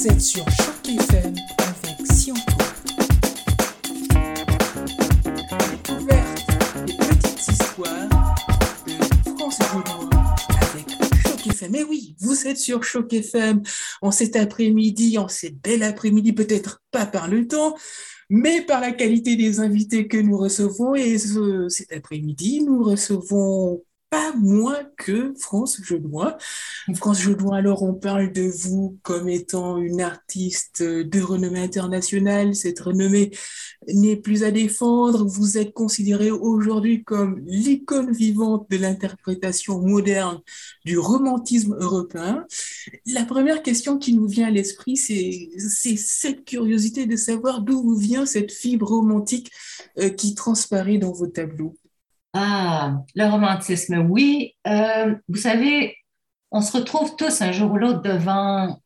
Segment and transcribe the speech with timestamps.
[0.00, 2.40] Vous êtes sur Choc FM avec Sionto.
[5.70, 8.08] Découverte des petites histoires
[8.86, 10.34] de France Gaulois
[10.72, 10.88] avec
[11.22, 11.72] Choc FM.
[11.72, 13.60] Mais oui, vous êtes sur Choc FM
[14.00, 17.74] en cet après-midi, en cette belle après-midi, peut-être pas par le temps,
[18.30, 20.94] mais par la qualité des invités que nous recevons.
[20.94, 26.36] Et ce- cet après-midi, nous recevons pas moins que France Genois.
[26.96, 32.56] France Genois, alors on parle de vous comme étant une artiste de renommée internationale.
[32.56, 33.30] Cette renommée
[33.86, 35.24] n'est plus à défendre.
[35.24, 40.40] Vous êtes considérée aujourd'hui comme l'icône vivante de l'interprétation moderne
[40.84, 42.44] du romantisme européen.
[43.06, 48.26] La première question qui nous vient à l'esprit, c'est cette curiosité de savoir d'où vient
[48.26, 49.52] cette fibre romantique
[49.98, 51.76] euh, qui transparaît dans vos tableaux.
[52.32, 54.54] Ah, le romantisme, oui.
[54.66, 55.96] Euh, vous savez,
[56.52, 58.80] on se retrouve tous un jour ou l'autre devant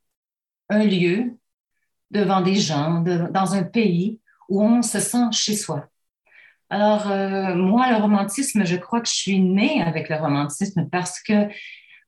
[0.71, 1.37] un lieu,
[2.11, 5.87] devant des gens, dans un pays où on se sent chez soi.
[6.71, 11.21] Alors, euh, moi, le romantisme, je crois que je suis née avec le romantisme parce
[11.21, 11.49] que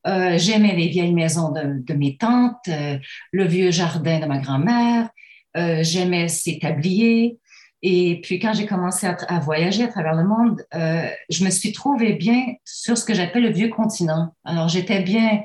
[0.07, 5.09] euh, j'aimais les vieilles maisons de, de mes tantes, le vieux jardin de ma grand-mère,
[5.55, 7.37] j'aimais ses tabliers.
[7.83, 11.73] Et puis, quand j'ai commencé à, voyager à travers le monde, euh, je me suis
[11.73, 14.33] trouvée bien sur ce que j'appelle le vieux continent.
[14.43, 15.43] Alors, j'étais bien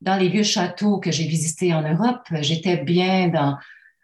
[0.00, 3.56] dans les vieux châteaux que j'ai visités en Europe, j'étais bien dans,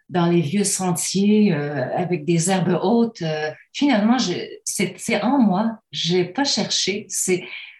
[0.09, 3.21] dans les vieux sentiers euh, avec des herbes hautes.
[3.21, 4.33] Euh, finalement, je-
[4.65, 7.07] c'est en moi, j'ai pas cherché.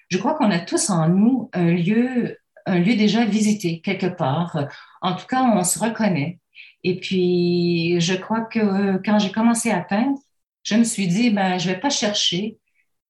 [0.09, 4.57] Je crois qu'on a tous en nous un lieu, un lieu déjà visité quelque part.
[5.01, 6.39] En tout cas, on se reconnaît.
[6.83, 10.17] Et puis, je crois que euh, quand j'ai commencé à peindre,
[10.63, 12.57] je me suis dit, ben, je vais pas chercher,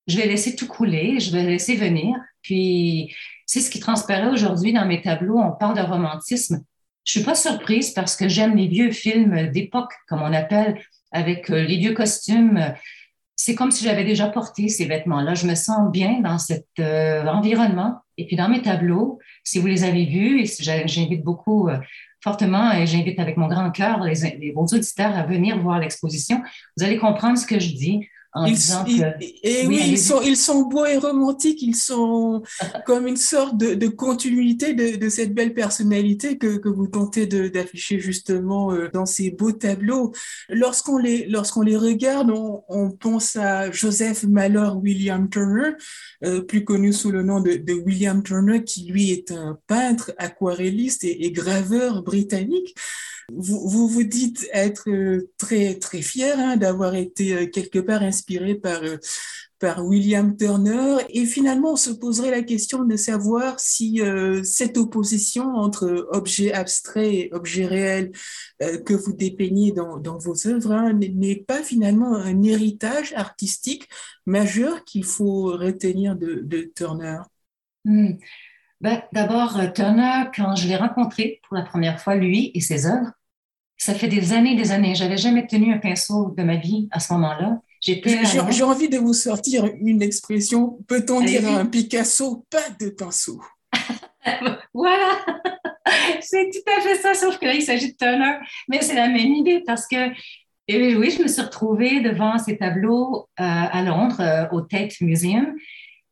[0.07, 2.15] je vais laisser tout couler, je vais laisser venir.
[2.41, 5.39] Puis, c'est ce qui transparaît aujourd'hui dans mes tableaux.
[5.39, 6.63] On parle de romantisme.
[7.03, 10.79] Je suis pas surprise parce que j'aime les vieux films d'époque, comme on appelle,
[11.11, 12.73] avec euh, les vieux costumes.
[13.41, 15.33] C'est comme si j'avais déjà porté ces vêtements-là.
[15.33, 18.01] Je me sens bien dans cet euh, environnement.
[18.17, 21.77] Et puis, dans mes tableaux, si vous les avez vus, et si j'invite beaucoup euh,
[22.21, 26.41] fortement et j'invite avec mon grand cœur les, les, vos auditeurs à venir voir l'exposition,
[26.75, 29.83] vous allez comprendre ce que je dis en Ils, disant ils- que et Oui, oui,
[29.89, 32.43] ils sont, ils sont beaux et romantiques, ils sont
[32.85, 37.25] comme une sorte de, de continuité de, de cette belle personnalité que, que vous tentez
[37.25, 40.13] d'afficher justement euh, dans ces beaux tableaux.
[40.49, 45.71] Lorsqu'on les, lorsqu'on les regarde, on, on pense à Joseph Malheur William Turner,
[46.23, 50.11] euh, plus connu sous le nom de, de William Turner, qui lui est un peintre,
[50.17, 52.75] aquarelliste et, et graveur britannique.
[53.35, 58.55] Vous, vous dites être euh, très très fier hein, d'avoir été euh, quelque part inspiré
[58.55, 58.97] par euh,
[59.59, 64.01] par William Turner et finalement on se poserait la question de savoir si
[64.41, 68.13] cette opposition entre objet abstrait et objet réel
[68.85, 73.89] que vous dépeignez dans, dans vos œuvres hein, n'est- pas finalement un héritage artistique
[74.25, 77.17] majeur qu'il faut retenir de, Turner?
[78.79, 83.11] Ben, D'abord, Turner, quand je l'ai rencontré pour la première fois, lui et ses œuvres,
[83.79, 84.93] ça fait des années, des années.
[84.93, 87.61] J'avais jamais tenu un pinceau de ma vie à ce moment-là.
[87.81, 93.41] J'ai envie de vous sortir une expression, peut-on dire à un Picasso, pas de pinceau?
[94.73, 95.11] Voilà,
[96.21, 98.35] c'est tout à fait ça, sauf que là, il s'agit de Turner.
[98.67, 100.11] Mais c'est la même idée parce que,
[100.67, 104.99] et oui, je me suis retrouvée devant ces tableaux euh, à Londres, euh, au Tate
[105.01, 105.55] Museum.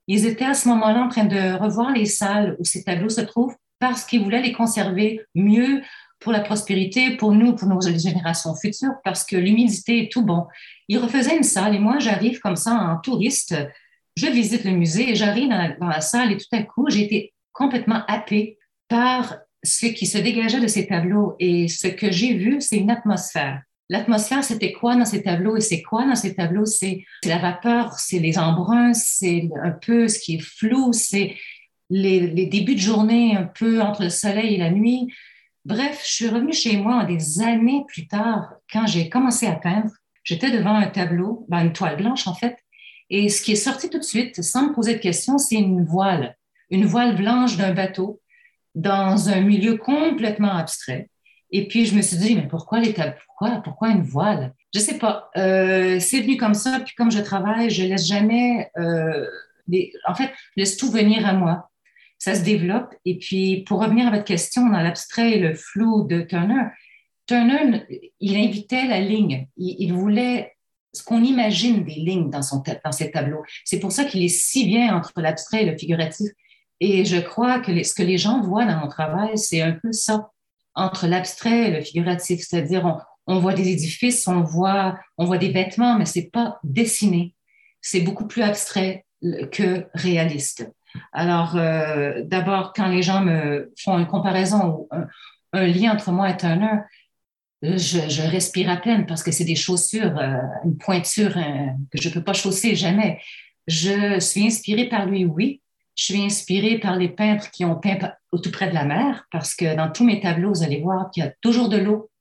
[0.07, 3.21] Ils étaient à ce moment-là en train de revoir les salles où ces tableaux se
[3.21, 5.81] trouvent parce qu'ils voulaient les conserver mieux
[6.19, 10.45] pour la prospérité, pour nous, pour nos générations futures, parce que l'humidité est tout bon.
[10.87, 13.55] Ils refaisaient une salle et moi, j'arrive comme ça en touriste,
[14.15, 17.33] je visite le musée et j'arrive dans la, salle et tout à coup, j'ai été
[17.53, 18.57] complètement happée
[18.87, 21.35] par ce qui se dégageait de ces tableaux.
[21.39, 23.61] Et ce que j'ai vu, c'est une atmosphère.
[23.89, 25.55] L'atmosphère, c'était quoi dans ces tableaux?
[25.55, 26.65] Et c'est quoi dans ces tableaux?
[26.65, 31.35] C'est la vapeur, c'est les embruns, c'est un peu ce qui est flou, c'est
[31.89, 35.07] les débuts de journée un peu entre le soleil et la nuit.
[35.67, 39.91] Bref, je suis revenue chez moi des années plus tard, quand j'ai commencé à peindre.
[40.23, 42.57] J'étais devant un tableau, ben, une toile blanche en fait,
[43.09, 45.83] et ce qui est sorti tout de suite, sans me poser de questions, c'est une
[45.83, 46.37] voile,
[46.69, 48.21] une voile blanche d'un bateau
[48.75, 51.09] dans un milieu complètement abstrait.
[51.51, 53.19] Et puis je me suis dit, mais pourquoi les tableaux
[53.61, 54.53] Pourquoi, une voile?
[54.73, 55.29] Je sais pas.
[55.35, 56.79] Euh, c'est venu comme ça.
[56.79, 58.71] Puis comme je travaille, je laisse jamais.
[58.77, 59.25] Euh.
[60.05, 61.69] En fait, je laisse tout venir à moi.
[62.19, 62.93] Ça se développe.
[63.05, 66.63] Et puis pour revenir à votre question dans l'abstrait et le flou de Turner,
[67.27, 67.83] Turner,
[68.21, 69.47] il invitait la ligne.
[69.57, 70.53] Il, voulait
[70.93, 73.43] ce qu'on imagine des lignes dans, son, dans ses tableaux.
[73.65, 76.29] C'est pour ça qu'il est si bien entre l'abstrait et le figuratif.
[76.79, 79.91] Et je crois que ce que les gens voient dans mon travail, c'est un peu
[79.91, 80.31] ça.
[80.73, 85.37] entre l'abstrait et le figuratif, c'est-à-dire on, on, voit des édifices, on voit, on voit
[85.37, 87.35] des vêtements, mais c'est pas dessiné.
[87.81, 89.05] C'est beaucoup plus abstrait
[89.51, 90.69] que réaliste.
[91.13, 94.89] Alors, euh, d'abord, quand les gens me font une comparaison ou
[95.53, 96.79] un, lien entre moi et Turner,
[97.61, 102.09] je, respire à peine parce que c'est des chaussures, euh, une pointure euh, que je
[102.09, 103.19] ne peux pas chausser jamais.
[103.67, 105.61] Je suis inspirée par lui, oui.
[105.95, 107.97] Je suis inspirée par les peintres qui ont peint
[108.31, 111.23] tout près de la mer parce que dans tous mes tableaux, vous allez voir qu'il
[111.23, 112.11] y a toujours de l'eau,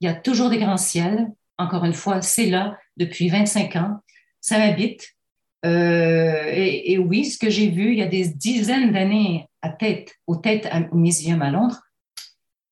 [0.00, 1.26] il y a toujours des grands ciels.
[1.58, 3.98] Encore une fois, c'est là depuis 25 ans.
[4.40, 5.17] Ça m'habite.
[5.64, 10.14] Euh, et, oui, ce que j'ai vu il y a des dizaines d'années à tête,
[10.26, 11.80] aux têtes au Muséum à Londres,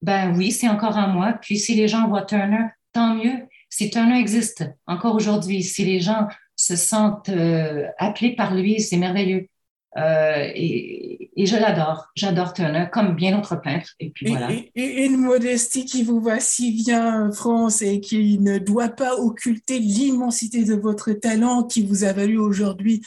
[0.02, 1.34] ben oui, c'est encore à moi.
[1.40, 3.46] Puis si les gens voient Turner, tant mieux.
[3.68, 8.96] Si Turner existe encore aujourd'hui, si les gens se sentent euh, appelés par lui, c'est
[8.96, 9.48] merveilleux.
[9.96, 12.08] Euh, et, et, je l'adore.
[12.14, 13.94] J'adore Turner, comme bien d'autres peintres.
[13.98, 14.50] Et puis voilà.
[14.52, 19.78] Et, une modestie qui vous va si bien, France, et qui ne doit pas occulter
[19.78, 23.02] l'immensité de votre talent, qui vous a valu aujourd'hui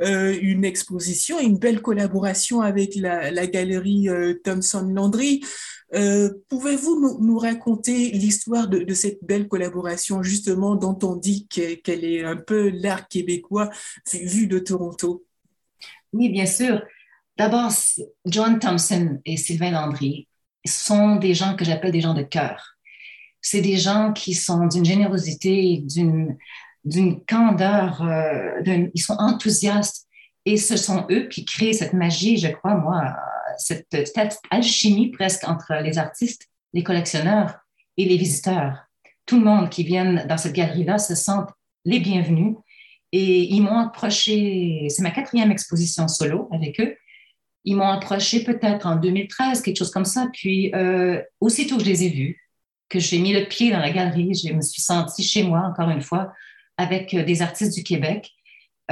[0.00, 5.42] euh, une exposition, une belle collaboration avec la, la galerie euh, Thomson Landry.
[5.94, 11.46] Euh, Pouvez-vous nous, nous, raconter l'histoire de, de, cette belle collaboration, justement, dont on dit
[11.48, 13.70] qu'elle est un peu l'art québécois
[14.12, 15.24] vu de Toronto?
[16.16, 16.82] Oui, bien sûr.
[17.36, 17.70] D'abord,
[18.24, 20.28] John Thompson et Sylvain Landry
[20.64, 22.76] sont des gens que j'appelle des gens de cœur.
[23.42, 30.08] C'est des gens qui sont d'une générosité, d'une candeur, euh, ils sont enthousiastes
[30.46, 33.14] et ce sont eux qui créent cette magie, je crois, moi,
[33.58, 33.94] cette
[34.50, 37.58] alchimie presque entre les artistes, les collectionneurs
[37.98, 38.86] et les visiteurs.
[39.26, 41.42] Tout le monde qui vient dans cette galerie-là se sent
[41.84, 42.56] les bienvenus
[43.12, 46.96] et ils m'ont approché, c'est ma quatrième exposition solo avec eux.
[47.64, 50.28] Ils m'ont approché peut-être en 2013, quelque chose comme ça.
[50.32, 52.40] Puis, euh, aussitôt que je les ai vus,
[52.88, 55.90] que j'ai mis le pied dans la galerie, je me suis sentie chez moi, encore
[55.90, 56.32] une fois,
[56.76, 58.30] avec euh, des artistes du Québec.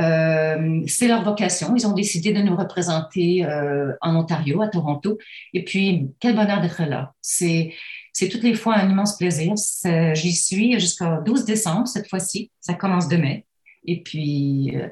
[0.01, 1.77] Euh, c'est leur vocation.
[1.77, 3.47] Ils ont décidé de nous représenter
[4.01, 5.19] en Ontario, à Toronto.
[5.53, 7.13] Et puis, quel bonheur d'être là.
[7.21, 7.73] C'est,
[8.13, 9.55] c'est toutes les fois un immense plaisir.
[10.15, 12.51] J'y suis jusqu'au 12 décembre cette fois-ci.
[12.61, 13.39] Ça commence demain.
[13.85, 14.89] Et puis, euh,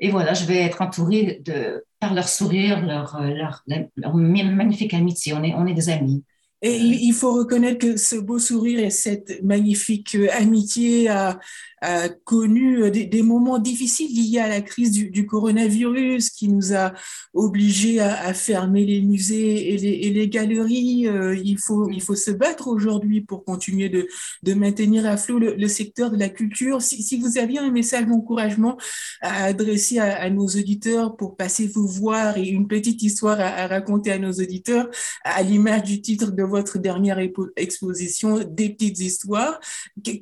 [0.00, 5.32] et voilà, je vais être entourée de, par leur sourire, leur, leur, magnifique amitié.
[5.34, 6.24] On est des amis.
[6.62, 11.40] Et il faut reconnaître que ce beau sourire et cette magnifique amitié a,
[11.80, 16.72] a connu des, des, moments difficiles liés à la crise du, du coronavirus qui nous
[16.72, 16.92] a
[17.34, 21.08] obligés à, à fermer les musées et les, et les galeries.
[21.08, 24.06] Euh, il, faut, il faut se battre aujourd'hui pour continuer de,
[24.44, 26.80] de, maintenir à flot le, le, secteur de la culture.
[26.80, 28.76] Si, si vous aviez un message d'encouragement
[29.20, 33.48] à adresser à, à, nos auditeurs pour passer vous voir et une petite histoire à,
[33.48, 34.88] à raconter à nos auditeurs,
[35.24, 37.18] à l'image du titre de votre dernière
[37.56, 39.58] exposition, Des petites histoires,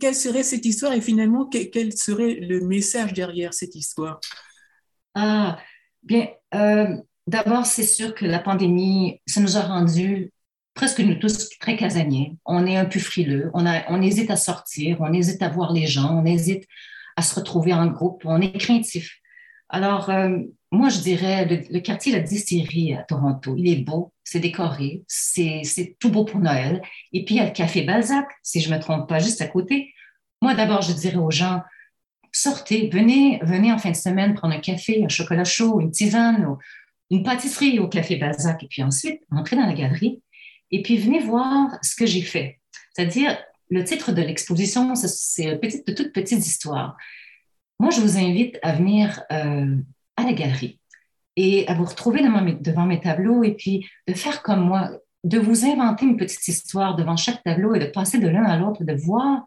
[0.01, 4.21] quelle serait cette histoire et finalement quel serait le message derrière cette histoire?
[5.15, 5.59] Ah,
[6.03, 6.97] bien, euh,
[7.27, 10.33] d'abord, c'est sûr que la pandémie, ça nous a rendu
[10.75, 12.37] presque nous tous très casaniers.
[12.47, 15.73] On est un peu frileux, on, a, on hésite à sortir, on hésite à voir
[15.73, 16.65] les gens, on hésite
[17.17, 19.20] à se retrouver en groupe, on est craintif.
[19.71, 20.39] Alors, euh,
[20.73, 25.03] moi, je dirais, le, le, quartier La Distillerie à Toronto, il est beau, c'est décoré,
[25.07, 26.83] c'est tout beau pour Noël.
[27.13, 29.41] Et puis, il y a le Café Balzac, si je ne me trompe pas, juste
[29.41, 29.93] à côté.
[30.43, 31.63] Moi, d'abord, je dirais aux gens,
[32.33, 36.57] sortez, venez, venez en fin de semaine prendre un café, un chocolat chaud, une tisane,
[37.11, 38.63] une pâtisserie au Café Balzac.
[38.63, 40.23] Et puis ensuite, entrez dans la galerie
[40.71, 42.61] et puis venez voir ce que j'ai fait.
[42.95, 43.37] C'est-à-dire,
[43.69, 46.97] le titre de l'exposition, c'est petite, de toute petite histoire.
[47.81, 49.75] Moi, je vous invite à venir euh,
[50.19, 50.79] à la galerie
[51.37, 54.91] et à vous retrouver devant mes, tableaux et puis de faire comme moi,
[55.25, 58.59] de vous inventer une petite histoire devant chaque tableau et de passer de l'un à
[58.59, 59.47] l'autre, de voir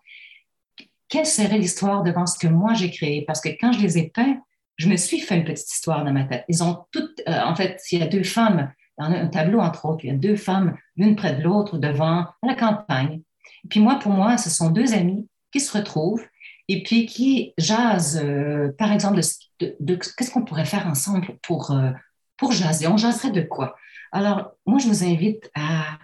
[1.10, 3.24] quelle serait l'histoire devant ce que moi j'ai créé?
[3.24, 4.42] Parce que quand je les ai peints,
[4.78, 6.44] je me suis fait une petite histoire dans ma tête.
[6.50, 9.86] Ils ont toutes, euh, en fait, il y a deux femmes dans un tableau, entre
[9.86, 13.22] autres, il y a deux femmes, l'une près de l'autre, devant la campagne.
[13.64, 16.26] Et puis moi, pour moi, ce sont deux amis qui se retrouvent
[16.74, 19.22] et puis qui jasent, euh, par exemple,
[19.60, 21.92] de, qu'est-ce qu'on pourrait faire ensemble pour, euh,
[22.36, 22.88] pour jaser?
[22.88, 23.76] On jaserait de quoi?
[24.12, 26.00] Alors, moi, je vous invite à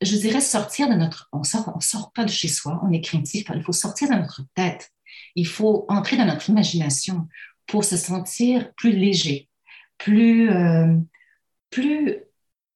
[0.00, 1.28] je dirais, sortir de notre...
[1.32, 4.14] On sort, on sort pas de chez soi, on est craintif, il faut sortir de
[4.14, 4.90] notre tête.
[5.34, 7.28] Il faut entrer dans notre imagination
[7.66, 9.50] pour se sentir plus léger,
[9.98, 10.96] plus, euh,
[11.68, 12.20] plus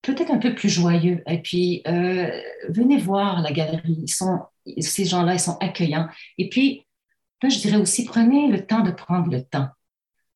[0.02, 1.23] peut-être un peu plus joyeux.
[1.26, 4.00] Et puis, venez voir la galerie.
[4.02, 4.40] Ils sont,
[4.78, 6.09] ces gens-là, ils sont accueillants.
[6.38, 6.87] Et puis,
[7.42, 9.68] là, je dirais aussi, prenez le temps de prendre le temps,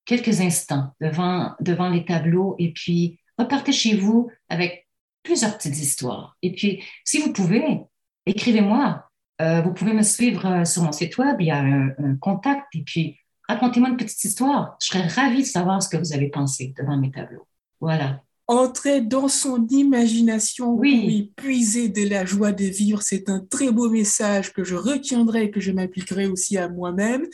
[0.04, 4.86] quelques instants devant, devant les tableaux, et puis repartez chez vous avec
[5.22, 6.36] plusieurs petites histoires.
[6.42, 7.80] Et puis, si vous pouvez,
[8.26, 9.04] écrivez-moi.
[9.40, 12.66] Euh, vous pouvez me suivre euh, sur mon site web, il y a un, contact.
[12.74, 14.76] Et puis, racontez-moi une petite histoire.
[14.80, 17.46] Je serais ravie de savoir ce que vous avez pensé devant mes tableaux.
[17.80, 21.32] Voilà entrer dans son imagination oui.
[21.36, 23.02] pour puiser de la joie de vivre.
[23.02, 27.26] C'est un très beau message que je retiendrai et que je m'appliquerai aussi à moi-même.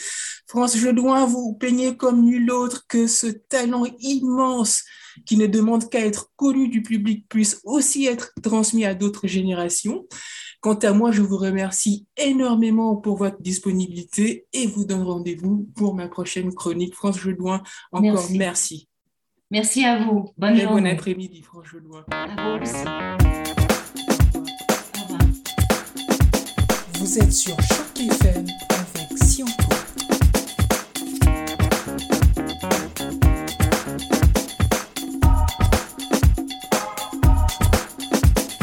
[0.49, 4.83] France je dois vous plaignez comme nul autre que ce talent immense
[5.25, 10.07] qui ne demande qu'à être connu du public puisse aussi être transmis à d'autres générations.
[10.61, 15.95] Quant à moi, je vous remercie énormément pour votre disponibilité et vous donne rendez-vous pour
[15.95, 16.95] ma prochaine chronique.
[16.95, 18.39] France dois encore merci.
[18.39, 18.89] Merci
[19.85, 20.33] à vous.
[20.37, 20.91] Bonne journée.
[20.91, 22.01] Bon après-midi, franchement.
[22.11, 22.85] À vous aussi.
[26.99, 28.47] Vous êtes sur Choc FM